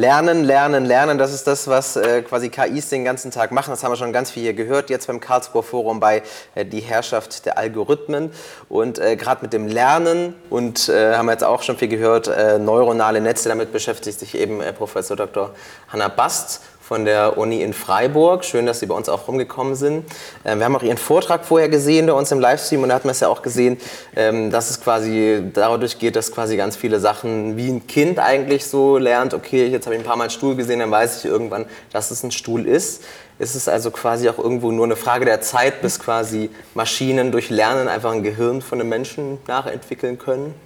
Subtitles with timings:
[0.00, 3.68] Lernen, lernen, lernen, das ist das, was äh, quasi KIs den ganzen Tag machen.
[3.70, 6.22] Das haben wir schon ganz viel hier gehört, jetzt beim Karlsruher Forum bei
[6.54, 8.30] äh, Die Herrschaft der Algorithmen.
[8.70, 12.28] Und äh, gerade mit dem Lernen und äh, haben wir jetzt auch schon viel gehört,
[12.28, 15.54] äh, neuronale Netze, damit beschäftigt sich eben äh, Professor Dr.
[15.88, 18.44] Hanna Bast von der Uni in Freiburg.
[18.44, 20.04] Schön, dass Sie bei uns auch rumgekommen sind.
[20.44, 23.04] Ähm, wir haben auch Ihren Vortrag vorher gesehen bei uns im Livestream und da hat
[23.04, 23.78] man es ja auch gesehen,
[24.16, 28.66] ähm, dass es quasi dadurch geht, dass quasi ganz viele Sachen wie ein Kind eigentlich
[28.66, 31.30] so lernt, okay, jetzt habe ich ein paar Mal einen Stuhl gesehen, dann weiß ich
[31.30, 33.04] irgendwann, dass es ein Stuhl ist.
[33.38, 37.50] Ist es also quasi auch irgendwo nur eine Frage der Zeit, bis quasi Maschinen durch
[37.50, 40.56] Lernen einfach ein Gehirn von einem Menschen nachentwickeln können?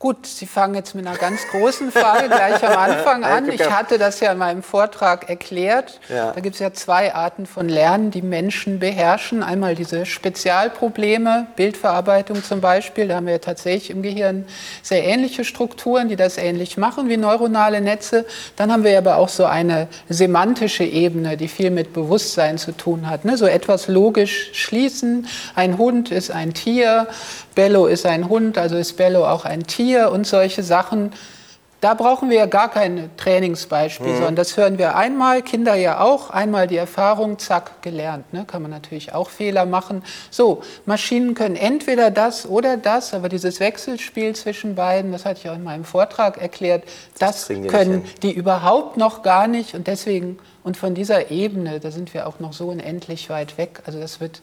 [0.00, 3.52] Gut, Sie fangen jetzt mit einer ganz großen Frage gleich am Anfang an.
[3.52, 6.00] Ich hatte das ja in meinem Vortrag erklärt.
[6.08, 6.32] Ja.
[6.32, 9.42] Da gibt es ja zwei Arten von Lernen, die Menschen beherrschen.
[9.42, 13.08] Einmal diese Spezialprobleme, Bildverarbeitung zum Beispiel.
[13.08, 14.46] Da haben wir ja tatsächlich im Gehirn
[14.82, 18.24] sehr ähnliche Strukturen, die das ähnlich machen wie neuronale Netze.
[18.56, 23.10] Dann haben wir aber auch so eine semantische Ebene, die viel mit Bewusstsein zu tun
[23.10, 23.26] hat.
[23.26, 23.36] Ne?
[23.36, 25.26] So etwas logisch schließen.
[25.54, 27.06] Ein Hund ist ein Tier.
[27.54, 31.12] Bello ist ein Hund, also ist Bello auch ein Tier und solche Sachen.
[31.80, 34.16] Da brauchen wir ja gar kein Trainingsbeispiel, mhm.
[34.16, 38.30] sondern das hören wir einmal, Kinder ja auch, einmal die Erfahrung, zack, gelernt.
[38.34, 38.44] Ne?
[38.46, 40.02] Kann man natürlich auch Fehler machen.
[40.30, 45.48] So, Maschinen können entweder das oder das, aber dieses Wechselspiel zwischen beiden, das hatte ich
[45.48, 46.84] auch in meinem Vortrag erklärt,
[47.18, 51.90] das, das können die überhaupt noch gar nicht und deswegen und von dieser Ebene, da
[51.90, 53.80] sind wir auch noch so unendlich weit weg.
[53.86, 54.42] Also das wird,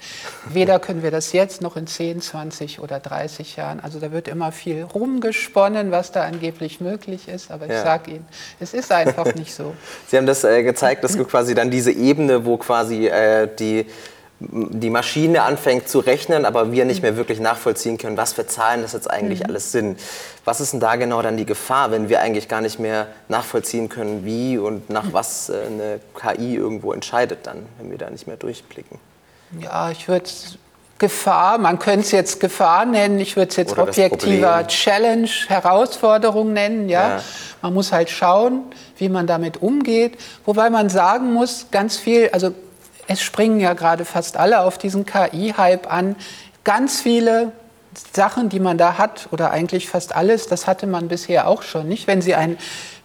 [0.50, 3.80] weder können wir das jetzt noch in 10, 20 oder 30 Jahren.
[3.80, 7.52] Also da wird immer viel rumgesponnen, was da angeblich möglich ist.
[7.52, 7.84] Aber ich ja.
[7.84, 8.26] sage Ihnen,
[8.60, 9.76] es ist einfach nicht so.
[10.08, 13.86] Sie haben das äh, gezeigt, dass quasi dann diese Ebene, wo quasi äh, die
[14.40, 18.84] die Maschine anfängt zu rechnen, aber wir nicht mehr wirklich nachvollziehen können, was für Zahlen
[18.84, 19.48] das jetzt eigentlich mhm.
[19.48, 20.00] alles sind.
[20.46, 23.90] Was ist denn da genau dann die Gefahr, wenn wir eigentlich gar nicht mehr nachvollziehen
[23.90, 28.28] können, wie und nach was äh, eine KI irgendwo entscheidet dann, wenn wir da nicht
[28.28, 29.00] mehr durchblicken?
[29.60, 30.30] Ja, ich würde
[31.00, 36.54] Gefahr, man könnte es jetzt Gefahr nennen, ich würde es jetzt Oder objektiver Challenge, Herausforderung
[36.54, 36.90] nennen.
[36.90, 37.18] Ja?
[37.18, 37.24] ja?
[37.62, 38.64] Man muss halt schauen,
[38.98, 40.18] wie man damit umgeht.
[40.46, 42.52] Wobei man sagen muss, ganz viel, also
[43.08, 46.16] es springen ja gerade fast alle auf diesen KI-Hype an.
[46.64, 47.54] Ganz viele
[48.14, 51.88] Sachen, die man da hat, oder eigentlich fast alles, das hatte man bisher auch schon.
[51.88, 52.58] Nicht, wenn Sie ein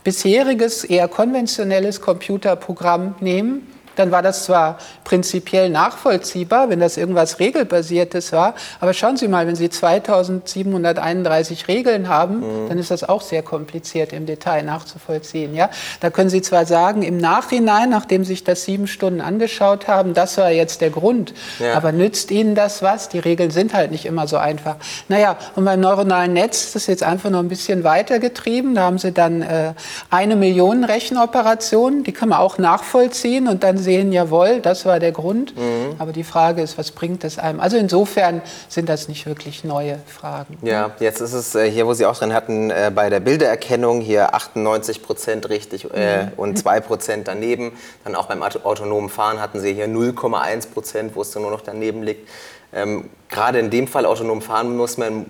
[0.04, 3.66] bisheriges, eher konventionelles Computerprogramm nehmen,
[3.97, 9.47] dann war das zwar prinzipiell nachvollziehbar, wenn das irgendwas Regelbasiertes war, aber schauen Sie mal,
[9.47, 12.69] wenn Sie 2731 Regeln haben, mhm.
[12.69, 15.54] dann ist das auch sehr kompliziert im Detail nachzuvollziehen.
[15.54, 15.70] Ja?
[16.00, 20.14] Da können Sie zwar sagen, im Nachhinein, nachdem Sie sich das sieben Stunden angeschaut haben,
[20.14, 21.74] das war jetzt der Grund, ja.
[21.74, 23.09] aber nützt Ihnen das was?
[23.09, 24.76] Die Regeln sind halt nicht immer so einfach.
[25.09, 28.98] Naja, und beim neuronalen Netz, das ist jetzt einfach noch ein bisschen weitergetrieben, da haben
[28.98, 29.74] Sie dann äh,
[30.10, 35.12] eine Million Rechenoperationen, die kann man auch nachvollziehen und dann sehen, jawohl, das war der
[35.12, 35.56] Grund.
[35.56, 35.97] Mhm.
[35.98, 37.60] Aber die Frage ist, was bringt es einem?
[37.60, 40.59] Also insofern sind das nicht wirklich neue Fragen.
[40.62, 44.00] Ja, jetzt ist es äh, hier, wo Sie auch drin hatten, äh, bei der Bildererkennung
[44.00, 46.32] hier 98 Prozent richtig äh, mhm.
[46.37, 47.72] und 2 Prozent daneben.
[48.04, 51.62] Dann auch beim autonomen Fahren hatten Sie hier 0,1 Prozent, wo es dann nur noch
[51.62, 52.28] daneben liegt.
[52.72, 55.26] Ähm, gerade in dem Fall autonom fahren muss man,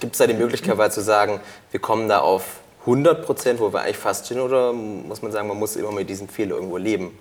[0.00, 1.40] gibt es da die Möglichkeit, zu sagen,
[1.70, 2.44] wir kommen da auf
[2.80, 6.10] 100 Prozent, wo wir eigentlich fast sind, oder muss man sagen, man muss immer mit
[6.10, 7.16] diesem Fehler irgendwo leben?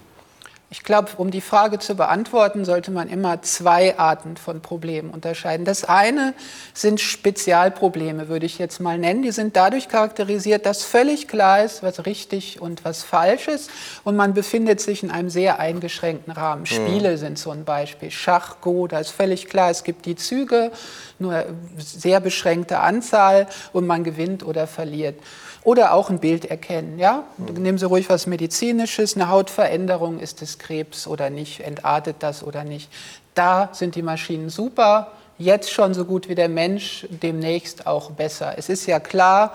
[0.74, 5.66] Ich glaube, um die Frage zu beantworten, sollte man immer zwei Arten von Problemen unterscheiden.
[5.66, 6.34] Das eine
[6.74, 9.22] sind Spezialprobleme, würde ich jetzt mal nennen.
[9.22, 13.70] Die sind dadurch charakterisiert, dass völlig klar ist, was richtig und was falsch ist.
[14.04, 16.62] Und man befindet sich in einem sehr eingeschränkten Rahmen.
[16.62, 16.66] Mhm.
[16.66, 18.10] Spiele sind so ein Beispiel.
[18.10, 20.72] Schach, Go, da ist völlig klar, es gibt die Züge,
[21.20, 21.46] nur
[21.78, 25.20] sehr beschränkte Anzahl und man gewinnt oder verliert.
[25.64, 27.00] Oder auch ein Bild erkennen.
[27.00, 27.24] Ja?
[27.38, 32.64] Nehmen Sie ruhig was Medizinisches, eine Hautveränderung, ist es Krebs oder nicht, entartet das oder
[32.64, 32.90] nicht.
[33.34, 38.56] Da sind die Maschinen super, jetzt schon so gut wie der Mensch, demnächst auch besser.
[38.58, 39.54] Es ist ja klar,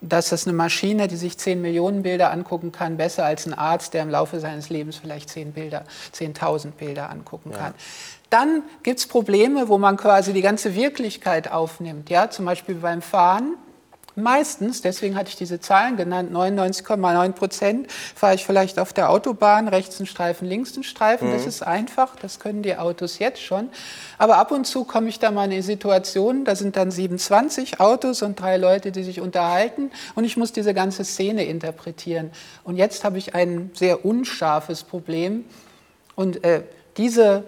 [0.00, 3.94] dass das eine Maschine, die sich 10 Millionen Bilder angucken kann, besser als ein Arzt,
[3.94, 5.84] der im Laufe seines Lebens vielleicht 10 Bilder,
[6.14, 7.74] 10.000 Bilder angucken kann.
[7.76, 7.84] Ja.
[8.30, 12.10] Dann gibt es Probleme, wo man quasi die ganze Wirklichkeit aufnimmt.
[12.10, 12.30] Ja?
[12.30, 13.56] Zum Beispiel beim Fahren
[14.18, 19.68] Meistens, deswegen hatte ich diese Zahlen genannt, 99,9 Prozent fahre ich vielleicht auf der Autobahn,
[19.68, 21.28] rechts ein Streifen, links ein Streifen.
[21.28, 21.32] Mhm.
[21.32, 23.68] Das ist einfach, das können die Autos jetzt schon.
[24.18, 27.80] Aber ab und zu komme ich da mal in eine Situation, da sind dann 27
[27.80, 32.30] Autos und drei Leute, die sich unterhalten und ich muss diese ganze Szene interpretieren.
[32.64, 35.44] Und jetzt habe ich ein sehr unscharfes Problem
[36.16, 36.62] und äh,
[36.96, 37.44] diese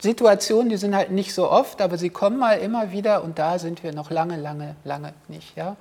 [0.00, 3.58] Situationen, die sind halt nicht so oft, aber sie kommen mal immer wieder und da
[3.58, 5.56] sind wir noch lange, lange, lange nicht.
[5.56, 5.76] Ja?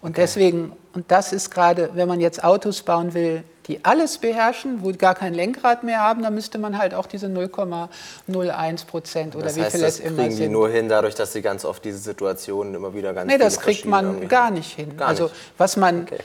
[0.00, 0.22] Und okay.
[0.22, 4.92] deswegen, und das ist gerade, wenn man jetzt Autos bauen will, die alles beherrschen, wo
[4.92, 9.56] gar kein Lenkrad mehr haben, dann müsste man halt auch diese 0,01 Prozent oder das
[9.56, 10.18] wie heißt, viel es immer sind.
[10.18, 13.30] Das kriegen die nur hin, dadurch, dass sie ganz oft diese Situationen immer wieder ganz
[13.30, 14.96] Nee, das kriegt man gar nicht hin.
[14.96, 16.18] Gar also was man, okay.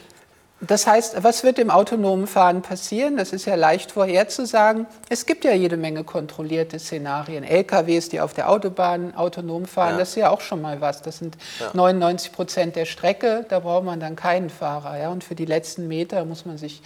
[0.59, 3.15] Das heißt, was wird im autonomen Fahren passieren?
[3.15, 4.87] Das ist ja leicht vorherzusagen.
[5.07, 7.43] Es gibt ja jede Menge kontrollierte Szenarien.
[7.43, 9.97] LKWs, die auf der Autobahn autonom fahren, ja.
[9.99, 11.03] das ist ja auch schon mal was.
[11.03, 11.69] Das sind ja.
[11.73, 14.97] 99 Prozent der Strecke, da braucht man dann keinen Fahrer.
[14.97, 15.09] Ja?
[15.09, 16.81] Und für die letzten Meter muss man sich,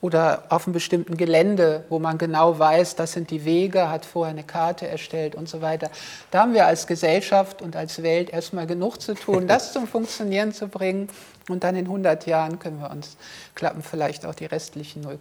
[0.00, 4.34] oder auf einem bestimmten Gelände, wo man genau weiß, das sind die Wege, hat vorher
[4.34, 5.90] eine Karte erstellt und so weiter.
[6.30, 10.52] Da haben wir als Gesellschaft und als Welt erstmal genug zu tun, das zum Funktionieren
[10.52, 11.08] zu bringen.
[11.48, 13.15] Und dann in 100 Jahren können wir uns
[13.54, 15.18] klappen vielleicht auch die restlichen 0,01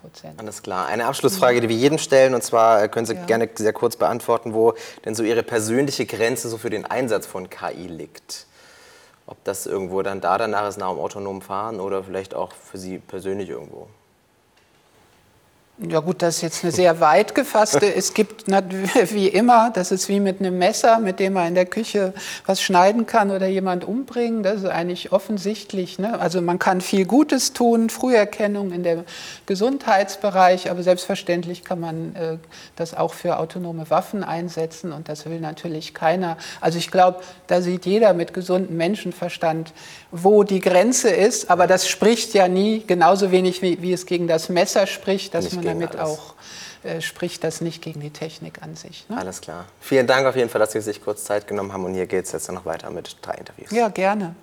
[0.00, 0.38] Prozent.
[0.38, 0.86] Alles klar.
[0.86, 3.24] Eine Abschlussfrage, die wir jedem stellen, und zwar äh, können Sie ja.
[3.24, 4.74] gerne sehr kurz beantworten, wo
[5.04, 8.46] denn so Ihre persönliche Grenze so für den Einsatz von KI liegt.
[9.26, 12.78] Ob das irgendwo dann da danach ist, nach dem autonomen Fahren oder vielleicht auch für
[12.78, 13.88] Sie persönlich irgendwo.
[15.78, 17.94] Ja gut, das ist jetzt eine sehr weit gefasste.
[17.94, 18.44] Es gibt
[19.10, 22.12] wie immer, das ist wie mit einem Messer, mit dem man in der Küche
[22.44, 24.42] was schneiden kann oder jemand umbringen.
[24.42, 25.98] Das ist eigentlich offensichtlich.
[25.98, 26.20] Ne?
[26.20, 29.04] Also man kann viel Gutes tun, Früherkennung in dem
[29.46, 32.36] Gesundheitsbereich, aber selbstverständlich kann man äh,
[32.76, 36.36] das auch für autonome Waffen einsetzen und das will natürlich keiner.
[36.60, 39.72] Also ich glaube, da sieht jeder mit gesundem Menschenverstand,
[40.10, 44.28] wo die Grenze ist, aber das spricht ja nie, genauso wenig wie, wie es gegen
[44.28, 46.18] das Messer spricht, dass man damit alles.
[46.18, 46.34] auch
[46.82, 49.08] äh, spricht das nicht gegen die Technik an sich.
[49.08, 49.16] Ne?
[49.16, 49.66] Alles klar.
[49.80, 52.26] Vielen Dank auf jeden Fall, dass Sie sich kurz Zeit genommen haben und hier geht
[52.26, 53.70] es jetzt noch weiter mit drei Interviews.
[53.70, 54.34] Ja, gerne.